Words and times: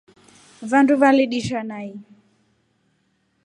Vandu 0.69 0.93
validisha 1.03 1.61
nai. 1.69 1.91